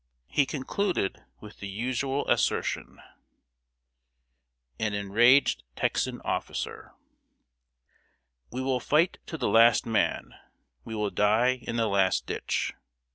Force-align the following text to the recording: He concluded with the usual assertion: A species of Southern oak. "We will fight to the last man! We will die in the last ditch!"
He 0.29 0.47
concluded 0.47 1.23
with 1.41 1.59
the 1.59 1.67
usual 1.67 2.27
assertion: 2.27 2.99
A 4.79 4.87
species 4.87 4.99
of 4.99 5.13
Southern 5.95 6.21
oak. 6.65 6.91
"We 8.51 8.61
will 8.63 8.79
fight 8.79 9.19
to 9.27 9.37
the 9.37 9.47
last 9.47 9.85
man! 9.85 10.33
We 10.83 10.95
will 10.95 11.11
die 11.11 11.59
in 11.67 11.75
the 11.75 11.85
last 11.85 12.25
ditch!" 12.25 12.73